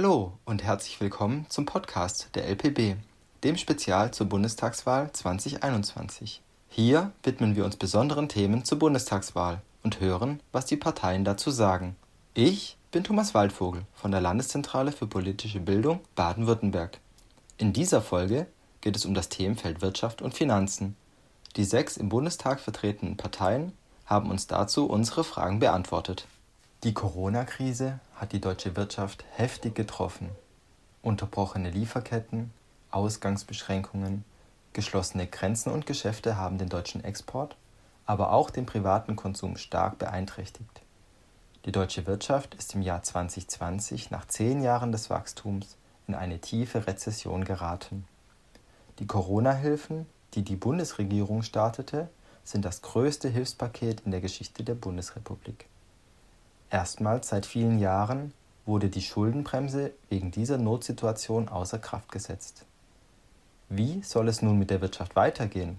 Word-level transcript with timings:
Hallo 0.00 0.38
und 0.44 0.62
herzlich 0.62 1.00
willkommen 1.00 1.46
zum 1.48 1.66
Podcast 1.66 2.28
der 2.36 2.46
LPB, 2.48 2.94
dem 3.42 3.56
Spezial 3.56 4.12
zur 4.12 4.28
Bundestagswahl 4.28 5.12
2021. 5.12 6.40
Hier 6.68 7.10
widmen 7.24 7.56
wir 7.56 7.64
uns 7.64 7.74
besonderen 7.74 8.28
Themen 8.28 8.64
zur 8.64 8.78
Bundestagswahl 8.78 9.60
und 9.82 9.98
hören, 9.98 10.38
was 10.52 10.66
die 10.66 10.76
Parteien 10.76 11.24
dazu 11.24 11.50
sagen. 11.50 11.96
Ich 12.34 12.76
bin 12.92 13.02
Thomas 13.02 13.34
Waldvogel 13.34 13.82
von 13.92 14.12
der 14.12 14.20
Landeszentrale 14.20 14.92
für 14.92 15.08
politische 15.08 15.58
Bildung 15.58 15.98
Baden-Württemberg. 16.14 17.00
In 17.56 17.72
dieser 17.72 18.00
Folge 18.00 18.46
geht 18.80 18.94
es 18.94 19.04
um 19.04 19.14
das 19.14 19.30
Themenfeld 19.30 19.82
Wirtschaft 19.82 20.22
und 20.22 20.32
Finanzen. 20.32 20.94
Die 21.56 21.64
sechs 21.64 21.96
im 21.96 22.08
Bundestag 22.08 22.60
vertretenen 22.60 23.16
Parteien 23.16 23.72
haben 24.06 24.30
uns 24.30 24.46
dazu 24.46 24.86
unsere 24.86 25.24
Fragen 25.24 25.58
beantwortet. 25.58 26.28
Die 26.84 26.94
Corona-Krise 26.94 27.98
hat 28.18 28.32
die 28.32 28.40
deutsche 28.40 28.74
Wirtschaft 28.76 29.24
heftig 29.36 29.74
getroffen. 29.76 30.28
Unterbrochene 31.02 31.70
Lieferketten, 31.70 32.52
Ausgangsbeschränkungen, 32.90 34.24
geschlossene 34.72 35.28
Grenzen 35.28 35.72
und 35.72 35.86
Geschäfte 35.86 36.36
haben 36.36 36.58
den 36.58 36.68
deutschen 36.68 37.04
Export, 37.04 37.56
aber 38.06 38.32
auch 38.32 38.50
den 38.50 38.66
privaten 38.66 39.14
Konsum 39.14 39.56
stark 39.56 39.98
beeinträchtigt. 39.98 40.82
Die 41.64 41.72
deutsche 41.72 42.06
Wirtschaft 42.06 42.54
ist 42.56 42.74
im 42.74 42.82
Jahr 42.82 43.02
2020 43.02 44.10
nach 44.10 44.26
zehn 44.26 44.62
Jahren 44.62 44.90
des 44.90 45.10
Wachstums 45.10 45.76
in 46.08 46.14
eine 46.14 46.40
tiefe 46.40 46.86
Rezession 46.86 47.44
geraten. 47.44 48.06
Die 48.98 49.06
Corona-Hilfen, 49.06 50.06
die 50.34 50.42
die 50.42 50.56
Bundesregierung 50.56 51.42
startete, 51.42 52.08
sind 52.42 52.64
das 52.64 52.82
größte 52.82 53.28
Hilfspaket 53.28 54.00
in 54.00 54.10
der 54.10 54.20
Geschichte 54.20 54.64
der 54.64 54.74
Bundesrepublik. 54.74 55.66
Erstmals 56.70 57.28
seit 57.28 57.46
vielen 57.46 57.78
Jahren 57.78 58.32
wurde 58.66 58.88
die 58.88 59.02
Schuldenbremse 59.02 59.92
wegen 60.10 60.30
dieser 60.30 60.58
Notsituation 60.58 61.48
außer 61.48 61.78
Kraft 61.78 62.12
gesetzt. 62.12 62.66
Wie 63.70 64.02
soll 64.02 64.28
es 64.28 64.42
nun 64.42 64.58
mit 64.58 64.70
der 64.70 64.80
Wirtschaft 64.80 65.16
weitergehen? 65.16 65.78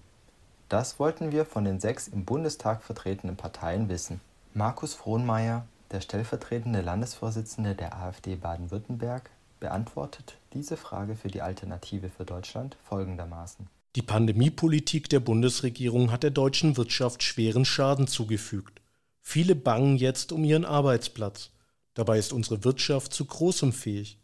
Das 0.67 0.99
wollten 0.99 1.31
wir 1.31 1.45
von 1.45 1.65
den 1.65 1.79
sechs 1.79 2.07
im 2.07 2.25
Bundestag 2.25 2.83
vertretenen 2.83 3.35
Parteien 3.35 3.89
wissen. 3.89 4.21
Markus 4.53 4.93
Frohnmeier, 4.93 5.65
der 5.91 6.01
stellvertretende 6.01 6.81
Landesvorsitzende 6.81 7.75
der 7.75 7.95
AfD 7.97 8.35
Baden-Württemberg, 8.35 9.29
beantwortet 9.59 10.37
diese 10.53 10.77
Frage 10.77 11.15
für 11.15 11.29
die 11.29 11.41
Alternative 11.41 12.09
für 12.09 12.25
Deutschland 12.25 12.77
folgendermaßen. 12.83 13.67
Die 13.95 14.01
Pandemiepolitik 14.01 15.09
der 15.09 15.19
Bundesregierung 15.19 16.11
hat 16.11 16.23
der 16.23 16.29
deutschen 16.29 16.77
Wirtschaft 16.77 17.23
schweren 17.23 17.65
Schaden 17.65 18.07
zugefügt. 18.07 18.79
Viele 19.21 19.55
bangen 19.55 19.97
jetzt 19.97 20.31
um 20.31 20.43
ihren 20.43 20.65
Arbeitsplatz. 20.65 21.51
Dabei 21.93 22.17
ist 22.17 22.33
unsere 22.33 22.63
Wirtschaft 22.63 23.13
zu 23.13 23.25
großem 23.25 23.73
fähig. 23.73 24.19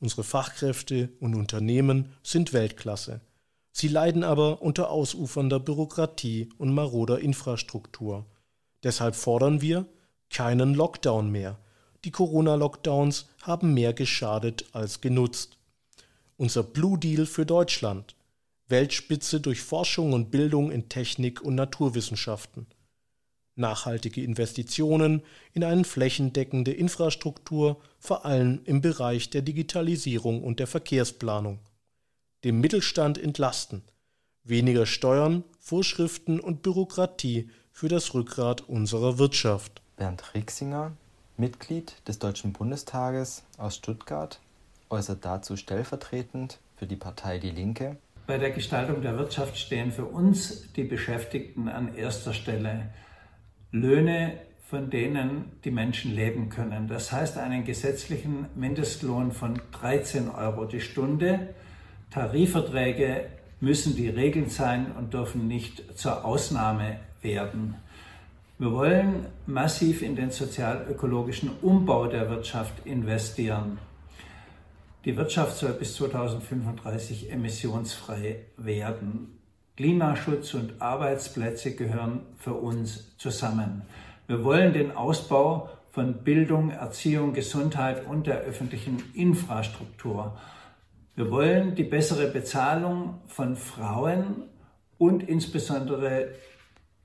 Unsere 0.00 0.24
Fachkräfte 0.24 1.10
und 1.20 1.34
Unternehmen 1.34 2.12
sind 2.22 2.52
Weltklasse. 2.52 3.20
Sie 3.72 3.88
leiden 3.88 4.24
aber 4.24 4.62
unter 4.62 4.90
ausufernder 4.90 5.60
Bürokratie 5.60 6.48
und 6.58 6.72
maroder 6.72 7.18
Infrastruktur. 7.18 8.26
Deshalb 8.82 9.14
fordern 9.14 9.60
wir 9.60 9.86
keinen 10.30 10.74
Lockdown 10.74 11.30
mehr. 11.30 11.58
Die 12.04 12.10
Corona-Lockdowns 12.10 13.26
haben 13.42 13.74
mehr 13.74 13.92
geschadet 13.92 14.64
als 14.72 15.00
genutzt. 15.00 15.58
Unser 16.36 16.62
Blue 16.62 16.98
Deal 16.98 17.26
für 17.26 17.44
Deutschland. 17.44 18.14
Weltspitze 18.68 19.40
durch 19.40 19.62
Forschung 19.62 20.12
und 20.12 20.30
Bildung 20.30 20.70
in 20.70 20.88
Technik 20.88 21.40
und 21.40 21.54
Naturwissenschaften 21.54 22.66
nachhaltige 23.58 24.22
Investitionen 24.22 25.22
in 25.52 25.64
eine 25.64 25.84
flächendeckende 25.84 26.72
Infrastruktur, 26.72 27.80
vor 27.98 28.24
allem 28.24 28.60
im 28.64 28.80
Bereich 28.80 29.30
der 29.30 29.42
Digitalisierung 29.42 30.42
und 30.42 30.60
der 30.60 30.66
Verkehrsplanung. 30.66 31.58
Dem 32.44 32.60
Mittelstand 32.60 33.18
entlasten, 33.18 33.82
weniger 34.44 34.86
Steuern, 34.86 35.44
Vorschriften 35.58 36.40
und 36.40 36.62
Bürokratie 36.62 37.50
für 37.72 37.88
das 37.88 38.14
Rückgrat 38.14 38.62
unserer 38.62 39.18
Wirtschaft. 39.18 39.82
Bernd 39.96 40.34
Rixinger, 40.34 40.92
Mitglied 41.36 41.96
des 42.06 42.18
Deutschen 42.18 42.52
Bundestages 42.52 43.44
aus 43.56 43.76
Stuttgart, 43.76 44.40
äußert 44.90 45.24
dazu 45.24 45.56
stellvertretend 45.56 46.58
für 46.76 46.86
die 46.86 46.96
Partei 46.96 47.38
Die 47.38 47.50
Linke. 47.50 47.96
Bei 48.26 48.38
der 48.38 48.50
Gestaltung 48.50 49.02
der 49.02 49.16
Wirtschaft 49.16 49.56
stehen 49.58 49.90
für 49.90 50.04
uns 50.04 50.72
die 50.74 50.84
Beschäftigten 50.84 51.68
an 51.68 51.94
erster 51.94 52.34
Stelle. 52.34 52.90
Löhne, 53.70 54.38
von 54.68 54.90
denen 54.90 55.52
die 55.64 55.70
Menschen 55.70 56.14
leben 56.14 56.48
können. 56.48 56.88
Das 56.88 57.12
heißt 57.12 57.38
einen 57.38 57.64
gesetzlichen 57.64 58.46
Mindestlohn 58.54 59.32
von 59.32 59.60
13 59.72 60.30
Euro 60.30 60.64
die 60.64 60.80
Stunde. 60.80 61.54
Tarifverträge 62.10 63.26
müssen 63.60 63.96
die 63.96 64.08
Regel 64.08 64.48
sein 64.48 64.92
und 64.92 65.12
dürfen 65.14 65.48
nicht 65.48 65.98
zur 65.98 66.24
Ausnahme 66.24 67.00
werden. 67.22 67.74
Wir 68.58 68.72
wollen 68.72 69.26
massiv 69.46 70.02
in 70.02 70.16
den 70.16 70.30
sozial-ökologischen 70.30 71.50
Umbau 71.62 72.06
der 72.06 72.28
Wirtschaft 72.28 72.86
investieren. 72.86 73.78
Die 75.04 75.16
Wirtschaft 75.16 75.56
soll 75.56 75.72
bis 75.72 75.94
2035 75.94 77.30
emissionsfrei 77.30 78.40
werden. 78.56 79.37
Klimaschutz 79.78 80.54
und 80.54 80.82
Arbeitsplätze 80.82 81.76
gehören 81.76 82.22
für 82.36 82.54
uns 82.54 83.16
zusammen. 83.16 83.82
Wir 84.26 84.42
wollen 84.42 84.72
den 84.72 84.96
Ausbau 84.96 85.68
von 85.92 86.24
Bildung, 86.24 86.70
Erziehung, 86.70 87.32
Gesundheit 87.32 88.04
und 88.04 88.26
der 88.26 88.40
öffentlichen 88.40 89.00
Infrastruktur. 89.14 90.36
Wir 91.14 91.30
wollen 91.30 91.76
die 91.76 91.84
bessere 91.84 92.26
Bezahlung 92.26 93.20
von 93.28 93.54
Frauen 93.54 94.48
und 94.98 95.28
insbesondere 95.28 96.30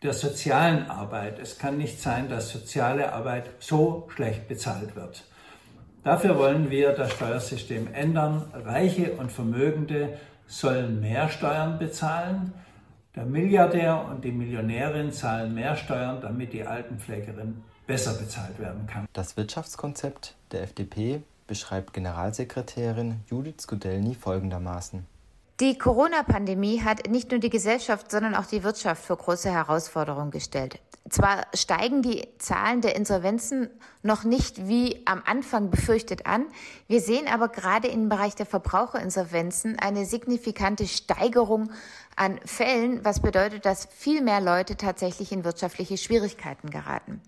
der 0.01 0.13
sozialen 0.13 0.89
Arbeit. 0.89 1.37
Es 1.37 1.59
kann 1.59 1.77
nicht 1.77 2.01
sein, 2.01 2.27
dass 2.27 2.49
soziale 2.49 3.13
Arbeit 3.13 3.51
so 3.59 4.07
schlecht 4.15 4.47
bezahlt 4.47 4.95
wird. 4.95 5.25
Dafür 6.03 6.39
wollen 6.39 6.71
wir 6.71 6.93
das 6.93 7.11
Steuersystem 7.11 7.93
ändern. 7.93 8.51
Reiche 8.65 9.11
und 9.11 9.31
Vermögende 9.31 10.17
sollen 10.47 10.99
mehr 11.01 11.29
Steuern 11.29 11.79
bezahlen. 11.79 12.53
Der 13.15 13.25
Milliardär 13.25 14.05
und 14.09 14.23
die 14.23 14.31
Millionärin 14.31 15.11
zahlen 15.11 15.53
mehr 15.53 15.75
Steuern, 15.75 16.19
damit 16.21 16.53
die 16.53 16.65
Altenpflegerin 16.65 17.63
besser 17.85 18.13
bezahlt 18.13 18.57
werden 18.59 18.87
kann. 18.87 19.07
Das 19.13 19.37
Wirtschaftskonzept 19.37 20.35
der 20.51 20.63
FDP 20.63 21.21
beschreibt 21.47 21.93
Generalsekretärin 21.93 23.21
Judith 23.29 23.61
Skudelny 23.61 24.15
folgendermaßen. 24.15 25.05
Die 25.59 25.77
Corona-Pandemie 25.77 26.81
hat 26.81 27.09
nicht 27.09 27.29
nur 27.29 27.39
die 27.39 27.51
Gesellschaft, 27.51 28.09
sondern 28.09 28.33
auch 28.33 28.45
die 28.45 28.63
Wirtschaft 28.63 29.03
vor 29.05 29.17
große 29.17 29.51
Herausforderungen 29.51 30.31
gestellt. 30.31 30.79
Zwar 31.09 31.45
steigen 31.53 32.01
die 32.01 32.25
Zahlen 32.37 32.79
der 32.79 32.95
Insolvenzen 32.95 33.69
noch 34.03 34.23
nicht 34.23 34.69
wie 34.69 35.01
am 35.05 35.21
Anfang 35.25 35.69
befürchtet 35.69 36.25
an, 36.25 36.45
wir 36.87 37.01
sehen 37.01 37.27
aber 37.27 37.49
gerade 37.49 37.89
im 37.89 38.07
Bereich 38.07 38.35
der 38.35 38.45
Verbraucherinsolvenzen 38.45 39.77
eine 39.79 40.05
signifikante 40.05 40.87
Steigerung 40.87 41.71
an 42.15 42.39
Fällen, 42.45 43.03
was 43.03 43.21
bedeutet, 43.21 43.65
dass 43.65 43.87
viel 43.91 44.21
mehr 44.21 44.39
Leute 44.39 44.77
tatsächlich 44.77 45.33
in 45.33 45.43
wirtschaftliche 45.43 45.97
Schwierigkeiten 45.97 46.69
geraten. 46.69 47.21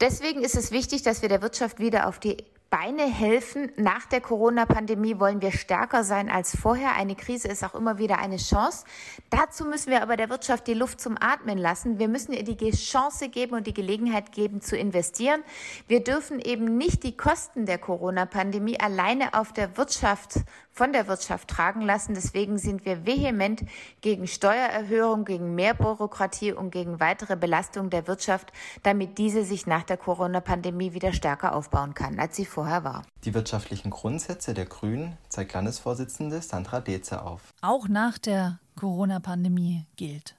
Deswegen 0.00 0.42
ist 0.42 0.56
es 0.56 0.72
wichtig, 0.72 1.02
dass 1.02 1.22
wir 1.22 1.28
der 1.28 1.42
Wirtschaft 1.42 1.78
wieder 1.78 2.08
auf 2.08 2.18
die 2.18 2.38
Beine 2.76 3.04
helfen. 3.04 3.70
Nach 3.76 4.04
der 4.04 4.20
Corona-Pandemie 4.20 5.20
wollen 5.20 5.40
wir 5.40 5.52
stärker 5.52 6.02
sein 6.02 6.28
als 6.28 6.56
vorher. 6.56 6.96
Eine 6.96 7.14
Krise 7.14 7.46
ist 7.46 7.62
auch 7.62 7.76
immer 7.76 7.98
wieder 7.98 8.18
eine 8.18 8.36
Chance. 8.36 8.84
Dazu 9.30 9.64
müssen 9.64 9.92
wir 9.92 10.02
aber 10.02 10.16
der 10.16 10.28
Wirtschaft 10.28 10.66
die 10.66 10.74
Luft 10.74 11.00
zum 11.00 11.16
Atmen 11.20 11.56
lassen. 11.56 12.00
Wir 12.00 12.08
müssen 12.08 12.32
ihr 12.32 12.42
die 12.42 12.70
Chance 12.72 13.28
geben 13.28 13.54
und 13.54 13.68
die 13.68 13.74
Gelegenheit 13.74 14.32
geben 14.32 14.60
zu 14.60 14.76
investieren. 14.76 15.44
Wir 15.86 16.02
dürfen 16.02 16.40
eben 16.40 16.76
nicht 16.76 17.04
die 17.04 17.16
Kosten 17.16 17.64
der 17.64 17.78
Corona-Pandemie 17.78 18.80
alleine 18.80 19.34
auf 19.34 19.52
der 19.52 19.76
Wirtschaft, 19.76 20.40
von 20.74 20.92
der 20.92 21.06
Wirtschaft 21.06 21.48
tragen 21.48 21.80
lassen. 21.80 22.14
Deswegen 22.14 22.58
sind 22.58 22.84
wir 22.84 23.06
vehement 23.06 23.62
gegen 24.00 24.26
Steuererhöhung, 24.26 25.24
gegen 25.24 25.54
mehr 25.54 25.74
Bürokratie 25.74 26.52
und 26.52 26.70
gegen 26.70 27.00
weitere 27.00 27.36
Belastung 27.36 27.88
der 27.88 28.06
Wirtschaft, 28.08 28.52
damit 28.82 29.16
diese 29.16 29.44
sich 29.44 29.66
nach 29.66 29.84
der 29.84 29.96
Corona-Pandemie 29.96 30.92
wieder 30.92 31.12
stärker 31.12 31.54
aufbauen 31.54 31.94
kann, 31.94 32.18
als 32.18 32.36
sie 32.36 32.44
vorher 32.44 32.64
vorher 32.64 32.84
war. 32.84 33.04
Die 33.24 33.34
wirtschaftlichen 33.34 33.90
Grundsätze 33.90 34.54
der 34.54 34.66
Grünen 34.66 35.16
zeigt 35.28 35.52
Landesvorsitzende 35.52 36.40
Sandra 36.40 36.80
Deze 36.80 37.22
auf. 37.22 37.52
Auch 37.60 37.88
nach 37.88 38.18
der 38.18 38.58
Corona-Pandemie 38.76 39.86
gilt, 39.96 40.36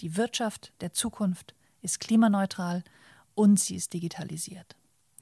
die 0.00 0.16
Wirtschaft 0.16 0.72
der 0.80 0.92
Zukunft 0.92 1.54
ist 1.82 2.00
klimaneutral 2.00 2.82
und 3.34 3.60
sie 3.60 3.76
ist 3.76 3.92
digitalisiert. 3.92 4.76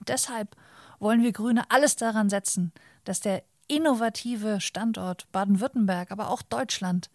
deshalb 0.07 0.57
wollen 1.01 1.23
wir 1.23 1.33
Grüne 1.33 1.63
alles 1.69 1.97
daran 1.97 2.31
setzen, 2.31 2.73
dass 3.05 3.21
der 3.21 3.43
innovative 3.69 4.61
Standort 4.61 5.31
Baden-Württemberg, 5.33 6.11
aber 6.11 6.31
auch 6.31 6.43
Deutschland 6.43 7.11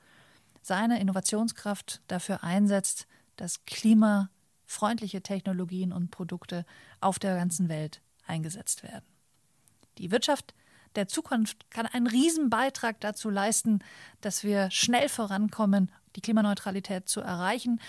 seine 0.62 1.00
Innovationskraft 1.00 2.02
dafür 2.08 2.44
einsetzt, 2.44 3.08
dass 3.36 3.66
klimafreundliche 3.66 5.22
Technologien 5.22 5.92
und 5.92 6.12
Produkte 6.12 6.66
auf 7.02 7.20
der 7.20 7.36
ganzen 7.36 7.70
Welt 7.70 8.02
eingesetzt 8.26 8.84
werden. 8.84 9.06
Die 9.98 10.12
Wirtschaft 10.12 10.54
der 10.96 11.08
Zukunft 11.08 11.70
kann 11.72 11.88
einen 11.88 12.08
Riesenbeitrag 12.08 13.00
dazu 13.02 13.30
leisten, 13.30 13.80
dass 14.22 14.44
wir 14.44 14.70
schnell 14.72 15.10
vorankommen, 15.10 15.92
die 16.16 16.22
Klimaneutralität 16.22 17.08
zu 17.08 17.22
erreichen. 17.22 17.80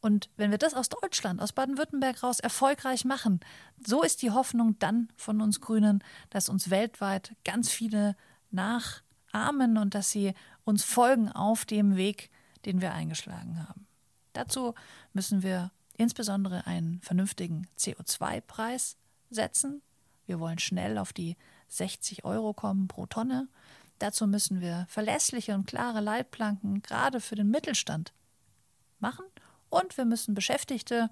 Und 0.00 0.30
wenn 0.36 0.50
wir 0.50 0.58
das 0.58 0.74
aus 0.74 0.88
Deutschland, 0.88 1.40
aus 1.40 1.52
Baden-Württemberg 1.52 2.22
raus 2.22 2.40
erfolgreich 2.40 3.04
machen, 3.04 3.40
so 3.84 4.02
ist 4.02 4.22
die 4.22 4.30
Hoffnung 4.30 4.78
dann 4.78 5.08
von 5.16 5.40
uns 5.40 5.60
Grünen, 5.60 6.02
dass 6.30 6.48
uns 6.48 6.70
weltweit 6.70 7.34
ganz 7.44 7.70
viele 7.70 8.16
nachahmen 8.50 9.78
und 9.78 9.94
dass 9.94 10.10
sie 10.10 10.34
uns 10.64 10.84
folgen 10.84 11.30
auf 11.30 11.64
dem 11.64 11.96
Weg, 11.96 12.30
den 12.64 12.80
wir 12.80 12.94
eingeschlagen 12.94 13.66
haben. 13.68 13.86
Dazu 14.32 14.74
müssen 15.12 15.42
wir 15.42 15.70
insbesondere 15.96 16.66
einen 16.66 17.00
vernünftigen 17.02 17.66
CO2-Preis 17.78 18.96
setzen. 19.28 19.82
Wir 20.26 20.40
wollen 20.40 20.58
schnell 20.58 20.98
auf 20.98 21.12
die 21.12 21.36
60 21.68 22.24
Euro 22.24 22.54
kommen 22.54 22.88
pro 22.88 23.06
Tonne. 23.06 23.48
Dazu 24.00 24.26
müssen 24.26 24.62
wir 24.62 24.86
verlässliche 24.88 25.54
und 25.54 25.66
klare 25.66 26.00
Leitplanken 26.00 26.80
gerade 26.80 27.20
für 27.20 27.34
den 27.34 27.50
Mittelstand 27.50 28.14
machen 28.98 29.26
und 29.68 29.96
wir 29.98 30.06
müssen 30.06 30.34
Beschäftigte 30.34 31.10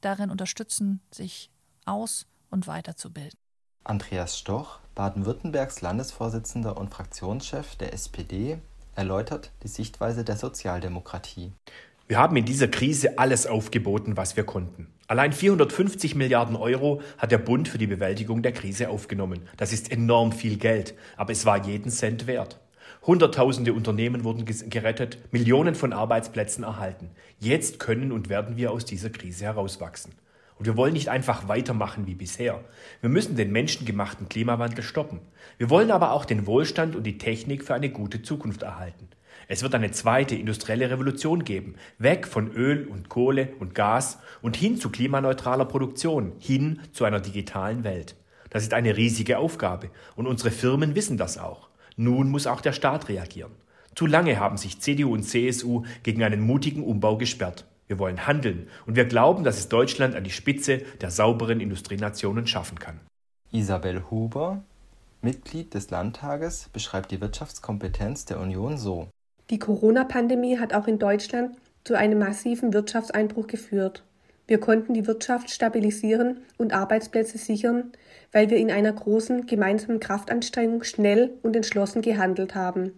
darin 0.00 0.30
unterstützen, 0.30 1.00
sich 1.10 1.50
aus- 1.84 2.26
und 2.50 2.68
weiterzubilden. 2.68 3.36
Andreas 3.82 4.38
Stoch, 4.38 4.78
Baden-Württembergs 4.94 5.80
Landesvorsitzender 5.80 6.76
und 6.76 6.90
Fraktionschef 6.90 7.74
der 7.76 7.92
SPD, 7.92 8.58
erläutert 8.94 9.50
die 9.64 9.68
Sichtweise 9.68 10.22
der 10.24 10.36
Sozialdemokratie. 10.36 11.52
Wir 12.06 12.18
haben 12.18 12.36
in 12.36 12.44
dieser 12.44 12.68
Krise 12.68 13.18
alles 13.18 13.46
aufgeboten, 13.46 14.18
was 14.18 14.36
wir 14.36 14.44
konnten. 14.44 14.88
Allein 15.06 15.32
450 15.32 16.14
Milliarden 16.14 16.54
Euro 16.54 17.00
hat 17.16 17.32
der 17.32 17.38
Bund 17.38 17.66
für 17.66 17.78
die 17.78 17.86
Bewältigung 17.86 18.42
der 18.42 18.52
Krise 18.52 18.90
aufgenommen. 18.90 19.48
Das 19.56 19.72
ist 19.72 19.90
enorm 19.90 20.30
viel 20.32 20.58
Geld, 20.58 20.94
aber 21.16 21.32
es 21.32 21.46
war 21.46 21.66
jeden 21.66 21.90
Cent 21.90 22.26
wert. 22.26 22.60
Hunderttausende 23.06 23.72
Unternehmen 23.72 24.22
wurden 24.22 24.44
gerettet, 24.44 25.16
Millionen 25.32 25.74
von 25.74 25.94
Arbeitsplätzen 25.94 26.64
erhalten. 26.64 27.08
Jetzt 27.38 27.78
können 27.78 28.12
und 28.12 28.28
werden 28.28 28.58
wir 28.58 28.70
aus 28.70 28.84
dieser 28.84 29.08
Krise 29.08 29.46
herauswachsen. 29.46 30.12
Und 30.58 30.66
wir 30.66 30.76
wollen 30.76 30.92
nicht 30.92 31.08
einfach 31.08 31.48
weitermachen 31.48 32.06
wie 32.06 32.14
bisher. 32.14 32.62
Wir 33.00 33.08
müssen 33.08 33.34
den 33.34 33.50
menschengemachten 33.50 34.28
Klimawandel 34.28 34.84
stoppen. 34.84 35.20
Wir 35.56 35.70
wollen 35.70 35.90
aber 35.90 36.12
auch 36.12 36.26
den 36.26 36.46
Wohlstand 36.46 36.96
und 36.96 37.04
die 37.04 37.16
Technik 37.16 37.64
für 37.64 37.72
eine 37.72 37.88
gute 37.88 38.20
Zukunft 38.20 38.62
erhalten. 38.62 39.08
Es 39.48 39.62
wird 39.62 39.74
eine 39.74 39.90
zweite 39.90 40.34
industrielle 40.34 40.90
Revolution 40.90 41.44
geben, 41.44 41.74
weg 41.98 42.26
von 42.26 42.50
Öl 42.52 42.86
und 42.86 43.08
Kohle 43.08 43.50
und 43.60 43.74
Gas 43.74 44.18
und 44.42 44.56
hin 44.56 44.78
zu 44.78 44.90
klimaneutraler 44.90 45.64
Produktion, 45.64 46.32
hin 46.38 46.80
zu 46.92 47.04
einer 47.04 47.20
digitalen 47.20 47.84
Welt. 47.84 48.16
Das 48.50 48.62
ist 48.62 48.74
eine 48.74 48.96
riesige 48.96 49.38
Aufgabe 49.38 49.90
und 50.16 50.26
unsere 50.26 50.50
Firmen 50.50 50.94
wissen 50.94 51.18
das 51.18 51.38
auch. 51.38 51.68
Nun 51.96 52.30
muss 52.30 52.46
auch 52.46 52.60
der 52.60 52.72
Staat 52.72 53.08
reagieren. 53.08 53.52
Zu 53.94 54.06
lange 54.06 54.40
haben 54.40 54.56
sich 54.56 54.80
CDU 54.80 55.12
und 55.12 55.22
CSU 55.22 55.84
gegen 56.02 56.22
einen 56.24 56.40
mutigen 56.40 56.82
Umbau 56.82 57.16
gesperrt. 57.16 57.64
Wir 57.86 57.98
wollen 57.98 58.26
handeln 58.26 58.68
und 58.86 58.96
wir 58.96 59.04
glauben, 59.04 59.44
dass 59.44 59.58
es 59.58 59.68
Deutschland 59.68 60.14
an 60.14 60.24
die 60.24 60.30
Spitze 60.30 60.78
der 61.00 61.10
sauberen 61.10 61.60
Industrienationen 61.60 62.46
schaffen 62.46 62.78
kann. 62.78 63.00
Isabel 63.52 64.10
Huber, 64.10 64.62
Mitglied 65.20 65.74
des 65.74 65.90
Landtages, 65.90 66.70
beschreibt 66.72 67.10
die 67.10 67.20
Wirtschaftskompetenz 67.20 68.24
der 68.24 68.40
Union 68.40 68.78
so. 68.78 69.08
Die 69.50 69.58
Corona-Pandemie 69.58 70.58
hat 70.58 70.72
auch 70.72 70.86
in 70.86 70.98
Deutschland 70.98 71.56
zu 71.84 71.94
einem 71.94 72.18
massiven 72.18 72.72
Wirtschaftseinbruch 72.72 73.46
geführt. 73.46 74.02
Wir 74.46 74.58
konnten 74.58 74.94
die 74.94 75.06
Wirtschaft 75.06 75.50
stabilisieren 75.50 76.38
und 76.56 76.72
Arbeitsplätze 76.72 77.38
sichern, 77.38 77.92
weil 78.32 78.50
wir 78.50 78.56
in 78.56 78.70
einer 78.70 78.92
großen 78.92 79.46
gemeinsamen 79.46 80.00
Kraftanstrengung 80.00 80.82
schnell 80.82 81.32
und 81.42 81.56
entschlossen 81.56 82.02
gehandelt 82.02 82.54
haben. 82.54 82.92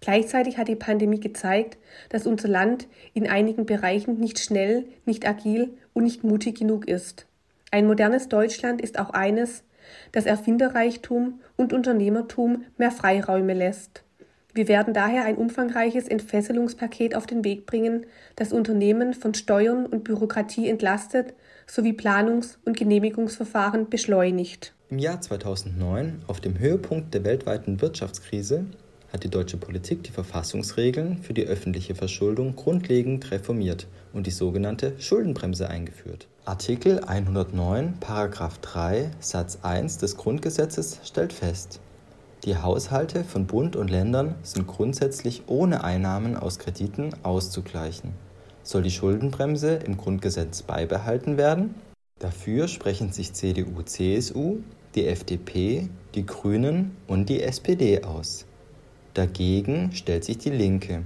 Gleichzeitig 0.00 0.58
hat 0.58 0.68
die 0.68 0.76
Pandemie 0.76 1.20
gezeigt, 1.20 1.78
dass 2.10 2.26
unser 2.26 2.48
Land 2.48 2.86
in 3.14 3.26
einigen 3.26 3.66
Bereichen 3.66 4.18
nicht 4.18 4.38
schnell, 4.38 4.84
nicht 5.04 5.26
agil 5.26 5.76
und 5.94 6.04
nicht 6.04 6.24
mutig 6.24 6.58
genug 6.58 6.86
ist. 6.86 7.26
Ein 7.70 7.86
modernes 7.86 8.28
Deutschland 8.28 8.80
ist 8.80 8.98
auch 8.98 9.10
eines, 9.10 9.64
das 10.12 10.26
Erfinderreichtum 10.26 11.40
und 11.56 11.72
Unternehmertum 11.72 12.64
mehr 12.76 12.90
Freiräume 12.90 13.54
lässt. 13.54 14.05
Wir 14.56 14.68
werden 14.68 14.94
daher 14.94 15.26
ein 15.26 15.36
umfangreiches 15.36 16.08
Entfesselungspaket 16.08 17.14
auf 17.14 17.26
den 17.26 17.44
Weg 17.44 17.66
bringen, 17.66 18.06
das 18.36 18.54
Unternehmen 18.54 19.12
von 19.12 19.34
Steuern 19.34 19.84
und 19.84 20.02
Bürokratie 20.02 20.70
entlastet 20.70 21.34
sowie 21.66 21.92
Planungs- 21.92 22.56
und 22.64 22.74
Genehmigungsverfahren 22.74 23.90
beschleunigt. 23.90 24.72
Im 24.88 24.98
Jahr 24.98 25.20
2009, 25.20 26.22
auf 26.26 26.40
dem 26.40 26.58
Höhepunkt 26.58 27.12
der 27.12 27.24
weltweiten 27.24 27.82
Wirtschaftskrise, 27.82 28.64
hat 29.12 29.24
die 29.24 29.28
deutsche 29.28 29.58
Politik 29.58 30.04
die 30.04 30.10
Verfassungsregeln 30.10 31.18
für 31.18 31.34
die 31.34 31.44
öffentliche 31.44 31.94
Verschuldung 31.94 32.56
grundlegend 32.56 33.30
reformiert 33.30 33.88
und 34.14 34.26
die 34.26 34.30
sogenannte 34.30 34.94
Schuldenbremse 34.98 35.68
eingeführt. 35.68 36.28
Artikel 36.46 37.04
109, 37.04 37.98
Paragraph 38.00 38.56
3, 38.58 39.10
Satz 39.20 39.58
1 39.60 39.98
des 39.98 40.16
Grundgesetzes 40.16 41.00
stellt 41.04 41.34
fest, 41.34 41.80
die 42.46 42.56
Haushalte 42.56 43.24
von 43.24 43.46
Bund 43.46 43.74
und 43.74 43.90
Ländern 43.90 44.36
sind 44.42 44.68
grundsätzlich 44.68 45.42
ohne 45.48 45.82
Einnahmen 45.82 46.36
aus 46.36 46.60
Krediten 46.60 47.10
auszugleichen. 47.24 48.12
Soll 48.62 48.84
die 48.84 48.92
Schuldenbremse 48.92 49.74
im 49.74 49.96
Grundgesetz 49.96 50.62
beibehalten 50.62 51.38
werden? 51.38 51.74
Dafür 52.20 52.68
sprechen 52.68 53.10
sich 53.10 53.32
CDU/CSU, 53.32 54.58
die 54.94 55.06
FDP, 55.06 55.88
die 56.14 56.24
Grünen 56.24 56.96
und 57.08 57.28
die 57.28 57.42
SPD 57.42 58.04
aus. 58.04 58.46
Dagegen 59.14 59.90
stellt 59.92 60.24
sich 60.24 60.38
die 60.38 60.50
Linke. 60.50 61.02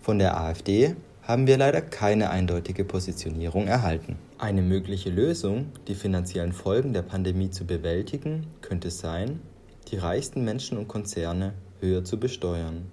Von 0.00 0.18
der 0.18 0.38
AfD 0.38 0.96
haben 1.22 1.46
wir 1.46 1.56
leider 1.56 1.80
keine 1.80 2.28
eindeutige 2.28 2.84
Positionierung 2.84 3.68
erhalten. 3.68 4.16
Eine 4.38 4.62
mögliche 4.62 5.10
Lösung, 5.10 5.66
die 5.88 5.94
finanziellen 5.94 6.52
Folgen 6.52 6.92
der 6.92 7.02
Pandemie 7.02 7.50
zu 7.50 7.64
bewältigen, 7.64 8.46
könnte 8.60 8.90
sein, 8.90 9.40
die 9.88 9.98
reichsten 9.98 10.44
Menschen 10.44 10.78
und 10.78 10.88
Konzerne 10.88 11.54
höher 11.80 12.04
zu 12.04 12.18
besteuern. 12.18 12.90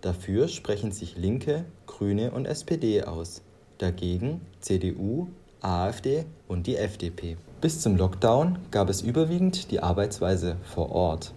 Dafür 0.00 0.48
sprechen 0.48 0.92
sich 0.92 1.16
Linke, 1.16 1.64
Grüne 1.86 2.32
und 2.32 2.46
SPD 2.46 3.04
aus, 3.04 3.42
dagegen 3.78 4.40
CDU, 4.60 5.28
AfD 5.60 6.24
und 6.48 6.66
die 6.66 6.76
FDP. 6.76 7.36
Bis 7.60 7.80
zum 7.80 7.96
Lockdown 7.96 8.58
gab 8.72 8.90
es 8.90 9.00
überwiegend 9.00 9.70
die 9.70 9.80
Arbeitsweise 9.80 10.56
vor 10.64 10.90
Ort. 10.90 11.32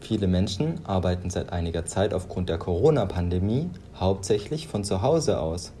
Viele 0.00 0.26
Menschen 0.26 0.84
arbeiten 0.84 1.30
seit 1.30 1.52
einiger 1.52 1.86
Zeit 1.86 2.12
aufgrund 2.12 2.48
der 2.48 2.58
Corona-Pandemie 2.58 3.70
hauptsächlich 3.98 4.68
von 4.68 4.84
zu 4.84 5.00
Hause 5.00 5.40
aus. 5.40 5.72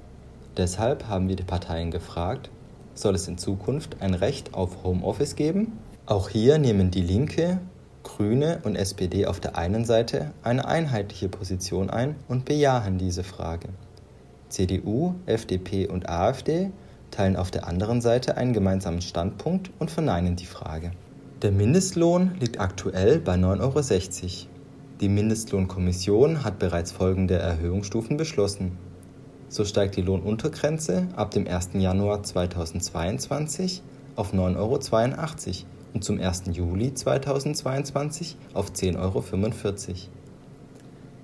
Deshalb 0.56 1.08
haben 1.08 1.28
wir 1.28 1.36
die 1.36 1.42
Parteien 1.42 1.90
gefragt, 1.90 2.50
soll 2.94 3.14
es 3.14 3.28
in 3.28 3.36
Zukunft 3.36 3.96
ein 4.00 4.14
Recht 4.14 4.54
auf 4.54 4.84
Homeoffice 4.84 5.34
geben? 5.34 5.78
Auch 6.06 6.28
hier 6.28 6.58
nehmen 6.58 6.90
die 6.90 7.02
Linke, 7.02 7.60
Grüne 8.02 8.60
und 8.64 8.76
SPD 8.76 9.26
auf 9.26 9.40
der 9.40 9.56
einen 9.56 9.84
Seite 9.84 10.32
eine 10.42 10.66
einheitliche 10.66 11.28
Position 11.28 11.90
ein 11.90 12.16
und 12.28 12.44
bejahen 12.44 12.98
diese 12.98 13.24
Frage. 13.24 13.68
CDU, 14.48 15.14
FDP 15.26 15.88
und 15.88 16.08
AfD 16.08 16.70
teilen 17.10 17.36
auf 17.36 17.50
der 17.50 17.66
anderen 17.66 18.00
Seite 18.00 18.36
einen 18.36 18.52
gemeinsamen 18.52 19.02
Standpunkt 19.02 19.70
und 19.78 19.90
verneinen 19.90 20.36
die 20.36 20.46
Frage. 20.46 20.92
Der 21.42 21.52
Mindestlohn 21.52 22.32
liegt 22.38 22.60
aktuell 22.60 23.18
bei 23.18 23.34
9,60 23.34 24.22
Euro. 24.22 24.52
Die 25.00 25.08
Mindestlohnkommission 25.08 26.44
hat 26.44 26.58
bereits 26.58 26.92
folgende 26.92 27.36
Erhöhungsstufen 27.36 28.16
beschlossen. 28.16 28.78
So 29.48 29.64
steigt 29.64 29.96
die 29.96 30.02
Lohnuntergrenze 30.02 31.08
ab 31.16 31.32
dem 31.32 31.46
1. 31.46 31.70
Januar 31.74 32.22
2022 32.22 33.82
auf 34.16 34.32
9,82 34.32 34.56
Euro 34.56 34.78
und 35.94 36.04
zum 36.04 36.20
1. 36.20 36.44
Juli 36.52 36.94
2022 36.94 38.36
auf 38.54 38.72
10,45 38.72 38.98
Euro. 38.98 39.24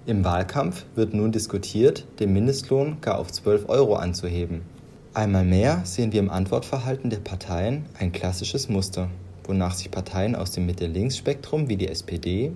Im 0.06 0.25
Wahlkampf 0.25 0.87
wird 0.94 1.12
nun 1.12 1.32
diskutiert, 1.32 2.06
den 2.18 2.32
Mindestlohn 2.32 2.96
gar 3.00 3.18
auf 3.18 3.30
12 3.30 3.68
Euro 3.68 3.94
anzuheben. 3.96 4.62
Einmal 5.12 5.44
mehr 5.44 5.82
sehen 5.84 6.12
wir 6.12 6.20
im 6.20 6.30
Antwortverhalten 6.30 7.10
der 7.10 7.18
Parteien 7.18 7.84
ein 7.98 8.12
klassisches 8.12 8.68
Muster, 8.68 9.08
wonach 9.44 9.75
sich 9.75 9.90
Parteien 9.90 10.34
aus 10.34 10.52
dem 10.52 10.66
Mitte-Links-Spektrum 10.66 11.68
wie 11.68 11.76
die 11.76 11.88
SPD, 11.88 12.52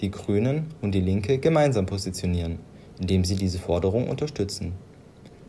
die 0.00 0.10
Grünen 0.10 0.68
und 0.80 0.92
die 0.94 1.00
Linke 1.00 1.38
gemeinsam 1.38 1.86
positionieren, 1.86 2.58
indem 3.00 3.24
sie 3.24 3.36
diese 3.36 3.58
Forderung 3.58 4.08
unterstützen. 4.08 4.72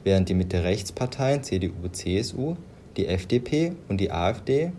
Während 0.03 0.29
die 0.29 0.33
Mitte-Rechts-Parteien 0.33 1.43
CDU, 1.43 1.87
CSU, 1.91 2.55
die 2.97 3.07
FDP 3.07 3.73
und 3.89 3.99
die 4.01 4.11
AfD 4.11 4.71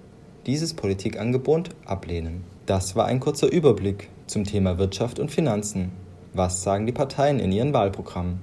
dieses 0.46 0.74
Politikangebot 0.74 1.70
ablehnen. 1.84 2.44
Das 2.66 2.96
war 2.96 3.06
ein 3.06 3.20
kurzer 3.20 3.50
Überblick 3.50 4.08
zum 4.26 4.44
Thema 4.44 4.78
Wirtschaft 4.78 5.18
und 5.18 5.30
Finanzen. 5.30 5.90
Was 6.34 6.62
sagen 6.62 6.86
die 6.86 6.92
Parteien 6.92 7.40
in 7.40 7.52
ihren 7.52 7.72
Wahlprogrammen? 7.72 8.40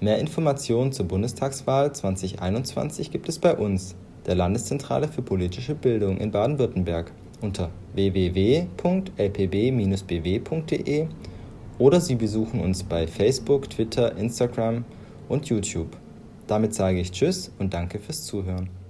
Mehr 0.00 0.18
Informationen 0.18 0.92
zur 0.92 1.06
Bundestagswahl 1.06 1.92
2021 1.92 3.10
gibt 3.10 3.28
es 3.28 3.38
bei 3.38 3.54
uns, 3.54 3.94
der 4.26 4.34
Landeszentrale 4.34 5.08
für 5.08 5.22
politische 5.22 5.74
Bildung 5.74 6.18
in 6.18 6.30
Baden-Württemberg, 6.30 7.12
unter 7.40 7.70
www.lpb-bw.de 7.94 8.66
oder 11.78 12.00
Sie 12.00 12.14
besuchen 12.14 12.60
uns 12.60 12.82
bei 12.82 13.06
Facebook, 13.06 13.70
Twitter, 13.70 14.16
Instagram 14.16 14.84
und 15.28 15.46
YouTube. 15.46 15.96
Damit 16.46 16.74
sage 16.74 17.00
ich 17.00 17.10
Tschüss 17.10 17.50
und 17.58 17.74
danke 17.74 17.98
fürs 17.98 18.24
Zuhören. 18.24 18.81